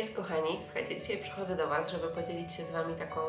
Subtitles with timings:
[0.00, 3.20] Cześć kochani, słuchajcie, dzisiaj przychodzę do Was, żeby podzielić się z Wami taką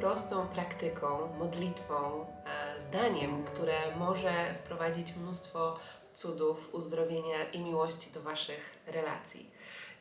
[0.00, 5.78] prostą praktyką, modlitwą, e, zdaniem, które może wprowadzić mnóstwo
[6.14, 9.50] cudów, uzdrowienia i miłości do Waszych relacji.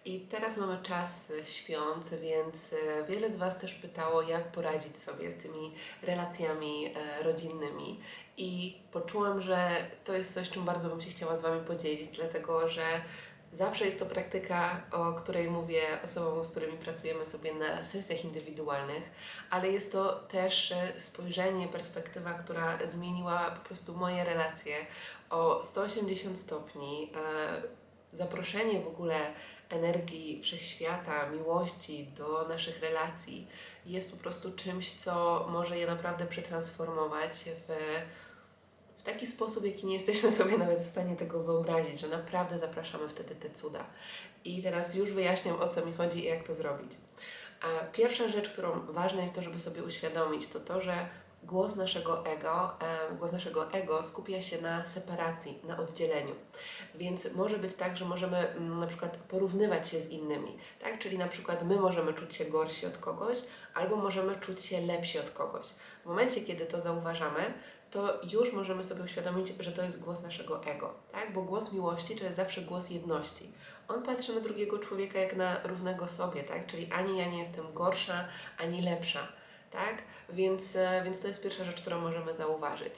[0.06, 5.32] I teraz mamy czas świąt, więc e, wiele z Was też pytało, jak poradzić sobie
[5.32, 8.00] z tymi relacjami e, rodzinnymi.
[8.38, 12.70] I poczułam, że to jest coś, czym bardzo bym się chciała z Wami podzielić, dlatego
[12.70, 13.02] że
[13.54, 19.04] Zawsze jest to praktyka, o której mówię osobom, z którymi pracujemy sobie na sesjach indywidualnych,
[19.50, 24.76] ale jest to też e, spojrzenie, perspektywa, która zmieniła po prostu moje relacje
[25.30, 27.12] o 180 stopni.
[27.16, 27.82] E,
[28.14, 29.34] zaproszenie w ogóle
[29.70, 33.48] energii wszechświata, miłości do naszych relacji
[33.86, 37.32] jest po prostu czymś, co może je naprawdę przetransformować
[37.68, 37.72] w
[39.02, 43.10] w taki sposób, jaki nie jesteśmy sobie nawet w stanie tego wyobrazić, że naprawdę zapraszamy
[43.10, 43.86] wtedy te cuda.
[44.46, 46.92] I teraz już wyjaśniam, o co mi chodzi i jak to zrobić.
[47.62, 51.10] A pierwsza rzecz, którą ważne jest to, żeby sobie uświadomić, to to, że
[51.44, 52.70] głos naszego ego,
[53.20, 56.36] głos naszego ego skupia się na separacji, na oddzieleniu.
[56.96, 61.00] Więc może być tak, że możemy mm, na przykład porównywać się z innymi, tak?
[61.00, 63.38] Czyli na przykład my możemy czuć się gorsi od kogoś,
[63.74, 65.68] albo możemy czuć się lepsi od kogoś.
[66.04, 67.54] W momencie, kiedy to zauważamy,
[67.92, 71.34] to już możemy sobie uświadomić, że to jest głos naszego ego, tak?
[71.34, 73.52] Bo głos miłości to jest zawsze głos jedności.
[73.88, 76.68] On patrzy na drugiego człowieka jak na równego sobie, tak?
[76.68, 79.28] Czyli ani ja nie jestem gorsza, ani lepsza
[79.72, 80.04] tak?
[80.30, 82.94] Więc, e, więc to jest pierwsza rzecz, którą możemy zauważyć.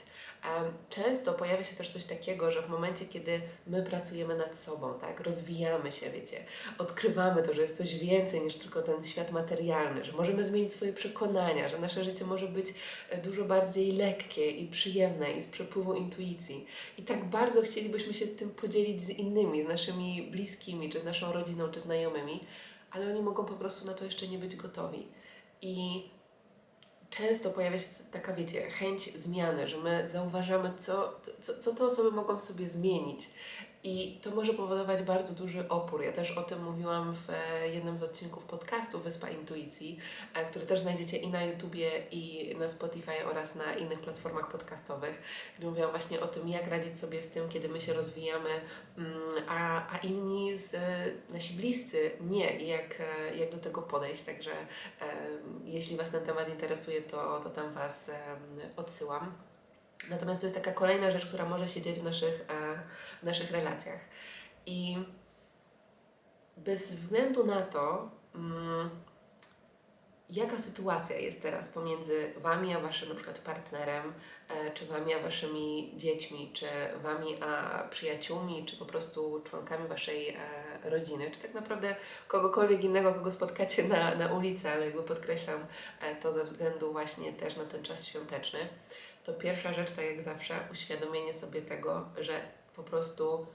[0.90, 5.20] Często pojawia się też coś takiego, że w momencie, kiedy my pracujemy nad sobą, tak,
[5.20, 6.38] rozwijamy się, wiecie,
[6.78, 10.94] odkrywamy to, że jest coś więcej niż tylko ten świat materialny, że możemy zmienić swoje
[10.94, 12.74] przekonania, że nasze życie może być
[13.10, 16.66] e, dużo bardziej lekkie i przyjemne i z przepływu intuicji.
[16.98, 21.32] I tak bardzo chcielibyśmy się tym podzielić z innymi, z naszymi bliskimi, czy z naszą
[21.34, 22.40] rodziną, czy znajomymi,
[22.92, 25.08] ale oni mogą po prostu na to jeszcze nie być gotowi.
[25.62, 26.04] I
[27.18, 32.12] często pojawia się taka, wiecie, chęć zmiany, że my zauważamy, co, co, co te osoby
[32.12, 33.30] mogą sobie zmienić.
[33.84, 36.04] I to może powodować bardzo duży opór.
[36.04, 39.98] Ja też o tym mówiłam w e, jednym z odcinków podcastu Wyspa Intuicji,
[40.34, 45.22] e, który też znajdziecie i na YouTubie, i na Spotify oraz na innych platformach podcastowych,
[45.58, 48.50] gdzie mówiłam właśnie o tym, jak radzić sobie z tym, kiedy my się rozwijamy,
[48.98, 49.14] mm,
[49.48, 50.76] a, a inni, z,
[51.30, 54.24] nasi bliscy nie i jak, e, jak do tego podejść.
[54.24, 54.52] Także
[55.66, 58.10] jeśli Was ten temat interesuje, to, to tam Was
[58.76, 59.53] odsyłam.
[60.10, 62.80] Natomiast to jest taka kolejna rzecz, która może się dziać w naszych, e,
[63.22, 64.00] w naszych relacjach.
[64.66, 64.98] I
[66.58, 68.90] bez względu na to, mm,
[70.30, 74.14] jaka sytuacja jest teraz pomiędzy Wami a Waszym na przykład partnerem,
[74.50, 76.66] e, czy Wami a Waszymi dziećmi, czy
[77.04, 80.40] Wami a przyjaciółmi, czy po prostu członkami Waszej e,
[80.90, 81.96] rodziny, czy tak naprawdę
[82.28, 85.66] kogokolwiek innego, kogo spotkacie na, na ulicy, ale jakby podkreślam
[86.22, 88.60] to ze względu właśnie też na ten czas świąteczny
[89.24, 92.42] to pierwsza rzecz, tak jak zawsze, uświadomienie sobie tego, że
[92.76, 93.48] po prostu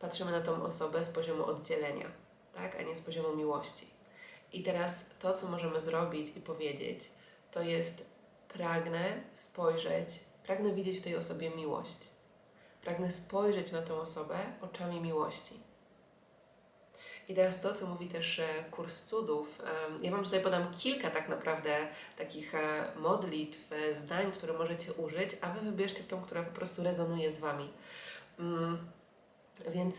[0.00, 2.06] patrzymy na tą osobę z poziomu oddzielenia,
[2.54, 3.86] tak, a nie z poziomu miłości.
[4.52, 7.10] I teraz to, co możemy zrobić i powiedzieć,
[7.50, 8.04] to jest
[8.48, 10.08] pragnę spojrzeć,
[10.46, 11.98] pragnę widzieć w tej osobie miłość.
[12.82, 15.65] Pragnę spojrzeć na tą osobę oczami miłości.
[17.28, 19.62] I teraz to, co mówi też e, kurs cudów.
[20.02, 21.88] Ja Wam tutaj podam kilka tak naprawdę
[22.18, 26.82] takich e, modlitw, e, zdań, które możecie użyć, a Wy wybierzcie tą, która po prostu
[26.82, 27.68] rezonuje z Wami.
[28.38, 28.78] Mm,
[29.68, 29.96] więc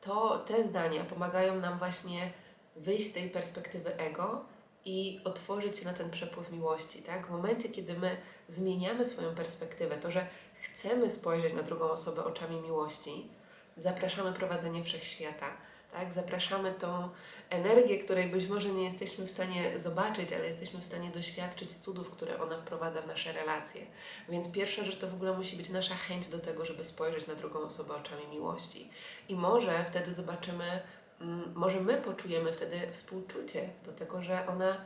[0.00, 2.32] to, te zdania pomagają nam właśnie
[2.76, 4.44] wyjść z tej perspektywy ego
[4.84, 7.02] i otworzyć się na ten przepływ miłości.
[7.02, 7.26] Tak?
[7.26, 8.16] W momencie, kiedy my
[8.48, 10.26] zmieniamy swoją perspektywę, to, że
[10.60, 13.28] chcemy spojrzeć na drugą osobę oczami miłości,
[13.76, 15.46] zapraszamy prowadzenie wszechświata
[15.94, 16.12] tak?
[16.12, 17.08] Zapraszamy tą
[17.50, 22.10] energię, której być może nie jesteśmy w stanie zobaczyć, ale jesteśmy w stanie doświadczyć cudów,
[22.10, 23.86] które ona wprowadza w nasze relacje.
[24.28, 27.34] Więc pierwsza rzecz to w ogóle musi być nasza chęć do tego, żeby spojrzeć na
[27.34, 28.90] drugą osobę oczami miłości.
[29.28, 30.82] I może wtedy zobaczymy,
[31.20, 34.76] mm, może my poczujemy wtedy współczucie do tego, że ona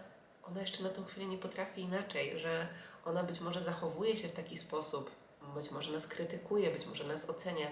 [0.50, 2.69] ona jeszcze na tą chwilę nie potrafi inaczej, że
[3.05, 5.10] ona być może zachowuje się w taki sposób,
[5.55, 7.66] być może nas krytykuje, być może nas ocenia,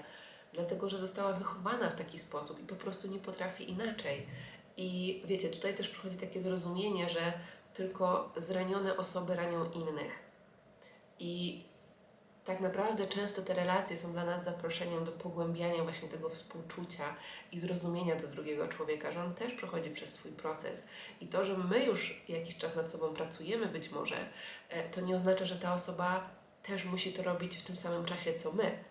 [0.57, 4.27] dlatego że została wychowana w taki sposób i po prostu nie potrafi inaczej.
[4.77, 7.33] I wiecie, tutaj też przychodzi takie zrozumienie, że
[7.75, 10.23] tylko zranione osoby ranią innych.
[11.19, 11.65] I
[12.45, 17.17] tak naprawdę często te relacje są dla nas zaproszeniem do pogłębiania właśnie tego współczucia
[17.53, 20.85] i zrozumienia do drugiego człowieka, że on też przechodzi przez swój proces.
[21.21, 24.17] I to, że my już jakiś czas nad sobą pracujemy, być może,
[24.69, 26.31] e, to nie oznacza, że ta osoba
[26.63, 28.85] też musi to robić w tym samym czasie co my,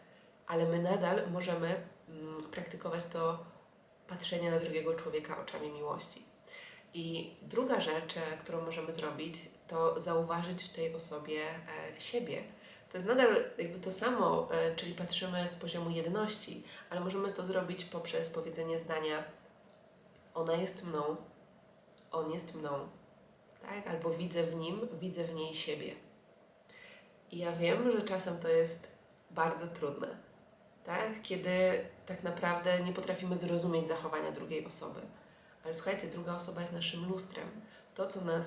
[0.48, 1.76] ale my nadal możemy
[2.10, 3.46] mm, praktykować to
[4.08, 6.24] patrzenie na drugiego człowieka oczami miłości.
[6.94, 11.42] I druga rzecz, e, którą możemy zrobić, to zauważyć w tej osobie
[11.96, 12.44] e, siebie
[12.96, 17.46] to jest nadal jakby to samo, e, czyli patrzymy z poziomu jedności, ale możemy to
[17.46, 19.24] zrobić poprzez powiedzenie zdania
[20.34, 21.16] ona jest mną,
[22.12, 22.70] on jest mną,
[23.62, 23.88] tak?
[23.88, 25.96] Albo widzę w nim, widzę w niej siebie.
[27.32, 28.92] I ja wiem, że czasem to jest
[29.32, 30.08] bardzo trudne,
[30.86, 31.22] tak?
[31.24, 35.02] Kiedy tak naprawdę nie potrafimy zrozumieć zachowania drugiej osoby.
[35.64, 37.48] Ale słuchajcie, druga osoba jest naszym lustrem.
[37.96, 38.46] To, co nas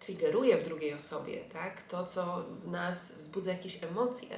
[0.00, 1.82] triggeruje w drugiej osobie, tak?
[1.82, 4.28] To, co w nas wzbudza jakieś emocje,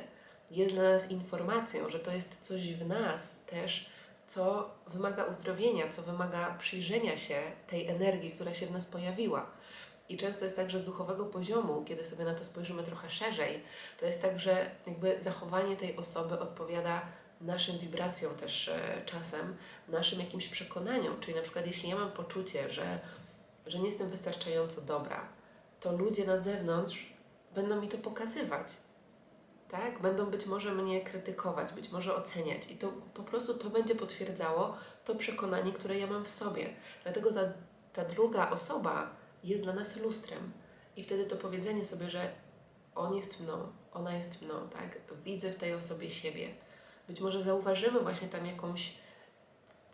[0.50, 3.90] jest dla nas informacją, że to jest coś w nas też,
[4.26, 9.46] co wymaga uzdrowienia, co wymaga przyjrzenia się tej energii, która się w nas pojawiła.
[10.08, 13.62] I często jest tak, że z duchowego poziomu, kiedy sobie na to spojrzymy trochę szerzej,
[14.00, 17.02] to jest tak, że jakby zachowanie tej osoby odpowiada
[17.44, 19.56] naszym wibracjom też e, czasem,
[19.88, 21.20] naszym jakimś przekonaniom.
[21.20, 23.00] Czyli na przykład jeśli ja mam poczucie, że,
[23.66, 25.28] że nie jestem wystarczająco dobra,
[25.80, 27.14] to ludzie na zewnątrz
[27.54, 28.68] będą mi to pokazywać.
[29.68, 30.02] Tak?
[30.02, 34.76] Będą być może mnie krytykować, być może oceniać, i to po prostu to będzie potwierdzało
[35.04, 36.68] to przekonanie, które ja mam w sobie.
[37.02, 37.40] Dlatego ta,
[37.92, 39.10] ta druga osoba
[39.44, 40.52] jest dla nas lustrem.
[40.96, 42.32] I wtedy to powiedzenie sobie, że
[42.94, 44.98] on jest mną, ona jest mną, tak?
[45.24, 46.54] Widzę w tej osobie siebie.
[47.08, 48.92] Być może zauważymy właśnie tam jakąś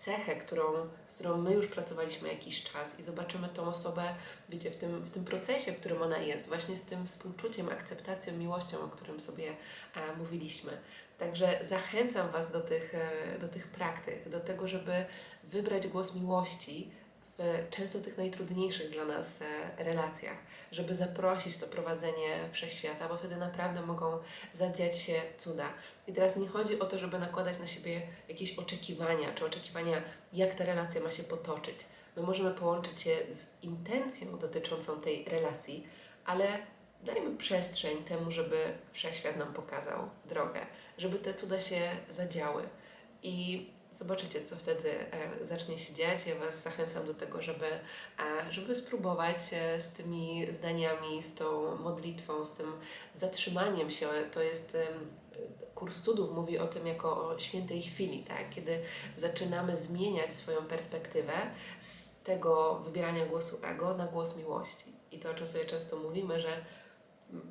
[0.01, 0.65] cechę, którą,
[1.07, 4.15] z którą my już pracowaliśmy jakiś czas i zobaczymy tą osobę,
[4.49, 8.37] wiecie, w tym, w tym procesie, w którym ona jest, właśnie z tym współczuciem, akceptacją,
[8.37, 9.51] miłością, o którym sobie
[9.97, 10.73] e, mówiliśmy.
[11.19, 15.05] Także zachęcam Was do tych, e, do tych praktyk, do tego, żeby
[15.45, 16.91] wybrać głos miłości,
[17.41, 20.37] w często tych najtrudniejszych dla nas e, relacjach,
[20.73, 24.19] żeby zaprosić to prowadzenie wszechświata, bo wtedy naprawdę mogą
[24.55, 25.69] zadziać się cuda.
[26.07, 30.03] I teraz nie chodzi o to, żeby nakładać na siebie jakieś oczekiwania, czy oczekiwania,
[30.33, 31.77] jak ta relacja ma się potoczyć.
[32.17, 35.87] My możemy połączyć się z intencją dotyczącą tej relacji,
[36.25, 36.59] ale
[37.03, 38.57] dajmy przestrzeń temu, żeby
[38.93, 40.67] wszechświat nam pokazał drogę,
[40.99, 42.63] żeby te cuda się zadziały.
[43.23, 45.07] I zobaczycie, co wtedy
[45.43, 46.27] zacznie się dziać.
[46.27, 51.77] Ja Was zachęcam do tego, żeby, e, żeby spróbować e, z tymi zdaniami, z tą
[51.77, 52.73] modlitwą, z tym
[53.17, 54.09] zatrzymaniem się.
[54.33, 54.77] To jest
[55.75, 58.51] kurs cudów mówi o tym jako o świętej chwili, tak?
[58.51, 58.83] kiedy
[59.19, 61.33] zaczynamy zmieniać swoją perspektywę
[61.81, 64.85] z tego wybierania głosu ego na głos miłości.
[65.13, 66.65] I to, o czym sobie często mówimy, że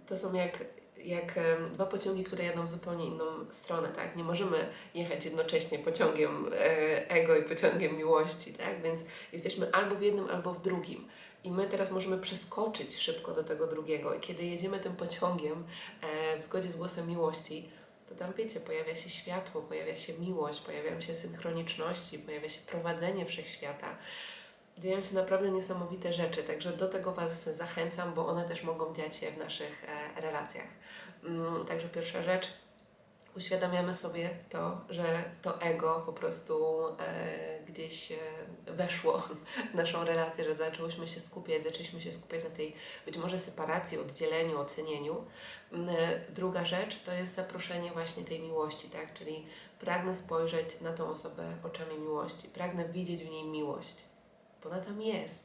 [0.07, 0.65] to są jak
[1.06, 1.40] jak
[1.74, 4.16] dwa pociągi, które jadą w zupełnie inną stronę, tak?
[4.16, 8.81] Nie możemy jechać jednocześnie pociągiem e, ego i pociągiem miłości, tak?
[8.81, 9.01] Więc
[9.34, 11.08] jesteśmy albo w jednym, albo w drugim.
[11.44, 14.13] I my teraz możemy przeskoczyć szybko do tego drugiego.
[14.13, 15.63] I kiedy jedziemy tym pociągiem
[16.01, 17.70] e, w zgodzie z głosem miłości,
[18.10, 23.25] to tam wiecie, pojawia się światło, pojawia się miłość, pojawiają się synchroniczności, pojawia się prowadzenie
[23.25, 23.98] wszechświata
[24.79, 29.15] dzieją się naprawdę niesamowite rzeczy, także do tego Was zachęcam, bo one też mogą dziać
[29.15, 29.86] się w naszych
[30.17, 30.67] e, relacjach.
[31.24, 32.48] Mm, także pierwsza rzecz,
[33.38, 38.17] uświadamiamy sobie to, że to ego po prostu e, gdzieś e,
[38.67, 39.24] weszło
[39.71, 43.98] w naszą relację, że zaczęłyśmy się skupiać, zaczęliśmy się skupiać na tej być może separacji,
[43.98, 45.25] oddzieleniu, ocenieniu.
[45.71, 49.13] Mm, e, druga rzecz to jest zaproszenie właśnie tej miłości, tak?
[49.13, 49.45] Czyli
[49.79, 54.09] pragnę spojrzeć na tą osobę oczami miłości, pragnę widzieć w niej miłość
[54.63, 55.39] bo ona tam jest.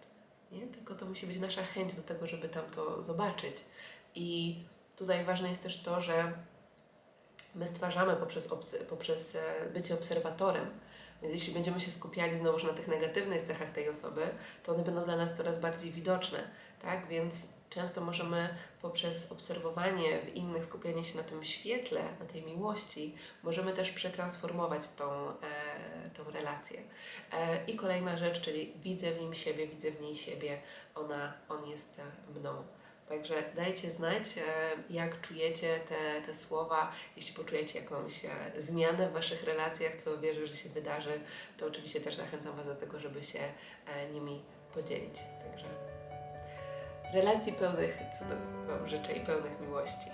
[0.53, 0.67] Nie?
[0.67, 3.57] Tylko to musi być nasza chęć do tego, żeby tam to zobaczyć.
[4.15, 4.59] I
[4.97, 6.33] tutaj ważne jest też to, że
[7.55, 8.49] my stwarzamy poprzez,
[8.89, 10.71] poprzez e, bycie obserwatorem.
[11.23, 14.29] Więc jeśli będziemy się skupiali znowu na tych negatywnych cechach tej osoby,
[14.63, 16.51] to one będą dla nas coraz bardziej widoczne.
[16.83, 17.09] Tak?
[17.09, 17.35] Więc
[17.75, 18.49] Często możemy
[18.83, 24.89] poprzez obserwowanie w innych, skupianie się na tym świetle, na tej miłości, możemy też przetransformować
[24.89, 25.35] tą, e,
[26.17, 26.83] tą relację.
[27.33, 30.61] E, I kolejna rzecz, czyli widzę w nim siebie, widzę w niej siebie,
[30.95, 32.01] ona, on jest
[32.37, 32.65] mną.
[33.09, 34.43] Także dajcie znać, e,
[34.91, 36.93] jak czujecie te, te słowa.
[37.17, 41.21] Jeśli poczujecie jakąś e, zmianę w Waszych relacjach, co wierzę, że się wydarzy,
[41.59, 43.41] to oczywiście też zachęcam Was do tego, żeby się
[43.87, 44.43] e, nimi
[44.75, 45.15] podzielić.
[45.51, 45.67] Także
[47.15, 50.11] relacji pełnych cudów Wam życzę i pełnych miłości.